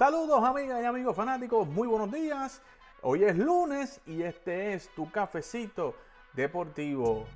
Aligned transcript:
Saludos 0.00 0.42
amigas 0.42 0.80
y 0.82 0.86
amigos 0.86 1.14
fanáticos, 1.14 1.68
muy 1.68 1.86
buenos 1.86 2.10
días. 2.10 2.62
Hoy 3.02 3.24
es 3.24 3.36
lunes 3.36 4.00
y 4.06 4.22
este 4.22 4.72
es 4.72 4.88
tu 4.94 5.10
cafecito 5.10 5.94
deportivo. 6.32 7.26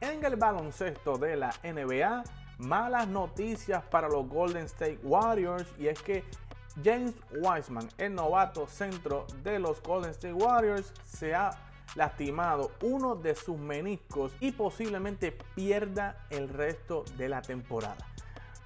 En 0.00 0.24
el 0.24 0.36
baloncesto 0.36 1.18
de 1.18 1.36
la 1.36 1.50
NBA, 1.62 2.24
malas 2.60 3.08
noticias 3.08 3.84
para 3.84 4.08
los 4.08 4.26
Golden 4.26 4.64
State 4.64 5.00
Warriors 5.02 5.68
y 5.78 5.88
es 5.88 6.00
que 6.00 6.24
James 6.82 7.12
Wiseman, 7.42 7.90
el 7.98 8.14
novato 8.14 8.66
centro 8.68 9.26
de 9.42 9.58
los 9.58 9.82
Golden 9.82 10.12
State 10.12 10.32
Warriors, 10.32 10.94
se 11.04 11.34
ha 11.34 11.50
lastimado 11.94 12.70
uno 12.80 13.16
de 13.16 13.34
sus 13.34 13.58
meniscos 13.58 14.32
y 14.40 14.52
posiblemente 14.52 15.30
pierda 15.54 16.24
el 16.30 16.48
resto 16.48 17.04
de 17.18 17.28
la 17.28 17.42
temporada. 17.42 17.98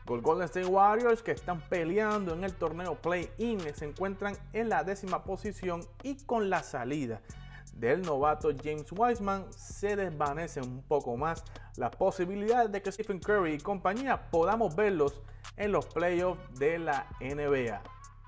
Los 0.08 0.22
Golden 0.22 0.46
State 0.46 0.66
Warriors 0.66 1.22
que 1.22 1.32
están 1.32 1.60
peleando 1.68 2.32
en 2.32 2.42
el 2.42 2.54
torneo 2.54 2.94
Play-In 2.94 3.60
se 3.74 3.84
encuentran 3.84 4.36
en 4.54 4.70
la 4.70 4.82
décima 4.82 5.22
posición 5.22 5.82
y 6.02 6.16
con 6.24 6.48
la 6.48 6.62
salida 6.62 7.20
del 7.74 8.00
novato 8.02 8.48
James 8.62 8.90
Wiseman 8.90 9.44
se 9.52 9.96
desvanecen 9.96 10.64
un 10.64 10.82
poco 10.82 11.16
más 11.16 11.44
las 11.76 11.94
posibilidades 11.94 12.72
de 12.72 12.80
que 12.80 12.90
Stephen 12.90 13.20
Curry 13.20 13.54
y 13.54 13.58
compañía 13.58 14.30
podamos 14.30 14.74
verlos 14.74 15.20
en 15.56 15.72
los 15.72 15.84
playoffs 15.86 16.40
de 16.58 16.78
la 16.78 17.06
NBA. 17.20 17.82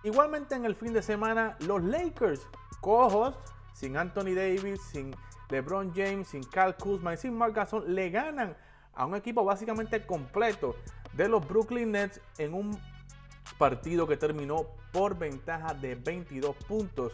Igualmente 0.05 0.55
en 0.55 0.66
el 0.66 0.77
fin 0.77 0.93
de 0.93 1.02
semana 1.02 1.57
los 1.60 1.83
Lakers 1.83 2.47
cojos 2.80 3.35
sin 3.73 3.97
Anthony 3.97 4.35
Davis, 4.35 4.83
sin 4.93 5.16
LeBron 5.49 5.93
James, 5.95 6.29
sin 6.29 6.45
Kyle 6.45 6.74
Kuzma 6.79 7.15
y 7.15 7.16
sin 7.16 7.37
Mark 7.37 7.55
Gasol, 7.55 7.95
le 7.95 8.10
ganan 8.10 8.55
a 8.95 9.07
un 9.07 9.15
equipo 9.15 9.45
básicamente 9.45 10.05
completo 10.05 10.77
de 11.13 11.29
los 11.29 11.47
Brooklyn 11.47 11.93
Nets 11.93 12.21
en 12.39 12.55
un 12.55 12.81
partido 13.59 14.07
que 14.07 14.17
terminó 14.17 14.66
por 14.93 15.19
ventaja 15.19 15.75
de 15.75 15.95
22 15.95 16.57
puntos. 16.67 17.13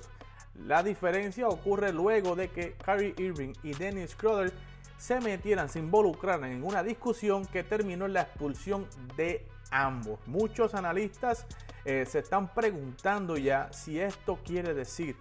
La 0.55 0.83
diferencia 0.83 1.49
ocurre 1.49 1.93
luego 1.93 2.35
de 2.35 2.49
que 2.49 2.75
Kyrie 2.85 3.15
Irving 3.19 3.53
y 3.63 3.75
Dennis 3.75 4.13
Schroeder 4.13 4.53
se 4.97 5.21
metieran, 5.21 5.69
se 5.69 5.79
involucraran 5.79 6.51
en 6.51 6.65
una 6.65 6.83
discusión 6.83 7.47
que 7.47 7.63
terminó 7.63 8.07
en 8.07 8.15
la 8.15 8.23
expulsión 8.23 8.87
de 9.17 9.45
ambos. 9.71 10.19
Muchos 10.27 10.75
analistas 10.75 11.47
eh, 11.85 12.07
se 12.07 12.21
están 12.21 12.53
preguntando 12.55 13.37
ya 13.37 13.73
si 13.73 14.01
esto 14.01 14.39
quiere 14.45 14.73
decir 14.75 15.17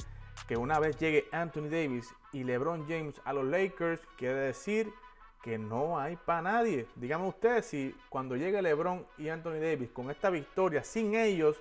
que 0.48 0.58
una 0.58 0.80
vez 0.80 0.98
llegue 0.98 1.28
Anthony 1.32 1.70
Davis 1.70 2.14
y 2.32 2.44
LeBron 2.44 2.88
James 2.88 3.22
a 3.26 3.34
los 3.34 3.46
Lakers, 3.46 4.02
quiere 4.18 4.36
decir 4.36 4.92
que 5.46 5.60
no 5.60 6.00
hay 6.00 6.16
para 6.16 6.42
nadie. 6.42 6.88
Díganme 6.96 7.28
ustedes 7.28 7.68
si 7.68 7.96
cuando 8.10 8.36
llegue 8.36 8.62
LeBron 8.64 9.06
y 9.20 9.30
Anthony 9.30 9.60
Davis 9.62 9.92
con 9.92 10.10
esta 10.10 10.32
victoria, 10.32 10.84
sin 10.84 11.16
ellos, 11.16 11.56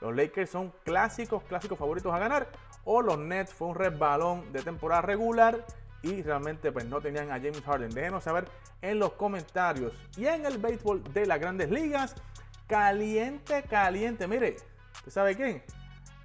los 0.00 0.16
Lakers 0.16 0.48
son 0.48 0.72
clásicos, 0.84 1.42
clásicos 1.44 1.78
favoritos 1.78 2.12
a 2.14 2.18
ganar, 2.18 2.48
o 2.84 3.02
los 3.02 3.18
Nets 3.18 3.52
fue 3.52 3.68
un 3.68 3.74
resbalón 3.74 4.50
de 4.52 4.62
temporada 4.62 5.02
regular 5.02 5.64
y 6.02 6.22
realmente 6.22 6.72
pues 6.72 6.86
no 6.86 7.00
tenían 7.02 7.30
a 7.30 7.34
James 7.34 7.60
Harden. 7.60 7.90
Déjenos 7.90 8.24
saber 8.24 8.48
en 8.80 8.98
los 8.98 9.12
comentarios. 9.12 9.92
Y 10.16 10.26
en 10.26 10.46
el 10.46 10.56
béisbol 10.56 11.04
de 11.12 11.26
las 11.26 11.38
grandes 11.38 11.70
ligas, 11.70 12.16
caliente, 12.66 13.64
caliente. 13.68 14.26
Mire, 14.26 14.56
¿usted 14.94 15.12
sabe 15.12 15.36
quién? 15.36 15.62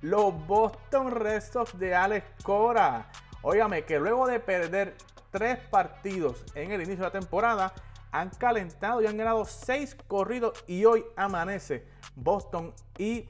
los 0.02 0.34
Boston 0.48 1.12
Red 1.12 1.42
Sox 1.42 1.78
de 1.78 1.94
Alex 1.94 2.26
Cora. 2.44 3.08
Óigame 3.44 3.84
que 3.84 4.00
luego 4.00 4.28
de 4.28 4.40
perder 4.40 4.96
tres 5.32 5.58
partidos 5.58 6.44
en 6.54 6.72
el 6.72 6.82
inicio 6.82 6.98
de 6.98 7.08
la 7.08 7.12
temporada, 7.12 7.74
han 8.12 8.30
calentado 8.30 9.02
y 9.02 9.08
han 9.08 9.18
ganado 9.18 9.46
seis 9.46 9.96
corridos 10.08 10.64
y 10.68 10.86
hoy 10.86 11.06
amanece 11.16 11.88
Boston 12.16 12.74
y 12.98 13.30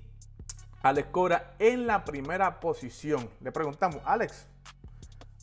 Alex 0.82 1.10
Cora 1.12 1.54
en 1.60 1.86
la 1.86 2.04
primera 2.04 2.60
posición. 2.60 3.30
Le 3.40 3.52
preguntamos, 3.52 4.02
Alex, 4.04 4.48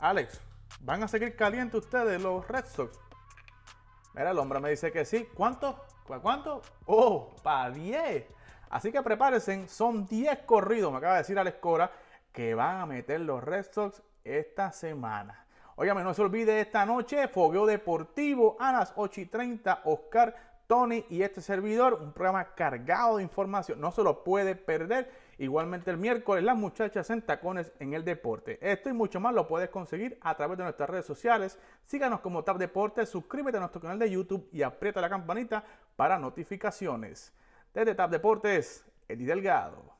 Alex, 0.00 0.40
¿van 0.80 1.02
a 1.04 1.08
seguir 1.08 1.36
calientes 1.36 1.84
ustedes 1.84 2.20
los 2.20 2.46
Red 2.48 2.66
Sox? 2.66 2.98
Mira, 4.14 4.32
el 4.32 4.38
hombre 4.38 4.58
me 4.58 4.70
dice 4.70 4.90
que 4.90 5.04
sí. 5.04 5.28
¿Cuánto? 5.32 5.84
¿Cuánto? 6.04 6.62
Oh, 6.86 7.36
para 7.42 7.70
10. 7.70 8.26
Así 8.70 8.90
que 8.90 9.00
prepárense, 9.00 9.68
son 9.68 10.06
10 10.06 10.40
corridos, 10.40 10.90
me 10.90 10.98
acaba 10.98 11.14
de 11.14 11.20
decir 11.20 11.38
Alex 11.38 11.58
Cora, 11.58 11.90
que 12.32 12.54
van 12.54 12.80
a 12.80 12.86
meter 12.86 13.20
los 13.20 13.42
Red 13.42 13.66
Sox 13.72 14.02
esta 14.24 14.72
semana. 14.72 15.46
Óigame, 15.80 16.02
no 16.02 16.12
se 16.12 16.22
olvide 16.22 16.60
esta 16.60 16.84
noche, 16.84 17.28
Fogueo 17.28 17.64
Deportivo 17.64 18.56
a 18.58 18.72
las 18.72 18.92
8 18.96 19.20
y 19.20 19.26
30, 19.26 19.82
Oscar, 19.84 20.34
Tony 20.66 21.04
y 21.08 21.22
este 21.22 21.40
servidor, 21.40 22.00
un 22.02 22.12
programa 22.12 22.52
cargado 22.56 23.18
de 23.18 23.22
información, 23.22 23.80
no 23.80 23.92
se 23.92 24.02
lo 24.02 24.24
puede 24.24 24.56
perder. 24.56 25.08
Igualmente 25.38 25.92
el 25.92 25.96
miércoles, 25.96 26.42
las 26.42 26.56
muchachas 26.56 27.08
en 27.10 27.22
tacones 27.22 27.72
en 27.78 27.94
el 27.94 28.04
deporte. 28.04 28.58
Esto 28.60 28.88
y 28.88 28.92
mucho 28.92 29.20
más 29.20 29.32
lo 29.32 29.46
puedes 29.46 29.70
conseguir 29.70 30.18
a 30.20 30.36
través 30.36 30.58
de 30.58 30.64
nuestras 30.64 30.90
redes 30.90 31.06
sociales. 31.06 31.56
Síganos 31.84 32.18
como 32.18 32.42
Tap 32.42 32.58
Deportes, 32.58 33.08
suscríbete 33.08 33.58
a 33.58 33.60
nuestro 33.60 33.80
canal 33.80 34.00
de 34.00 34.10
YouTube 34.10 34.48
y 34.50 34.62
aprieta 34.62 35.00
la 35.00 35.08
campanita 35.08 35.62
para 35.94 36.18
notificaciones. 36.18 37.32
Desde 37.72 37.94
TAP 37.94 38.10
Deportes, 38.10 38.84
Eddie 39.06 39.26
Delgado. 39.26 39.97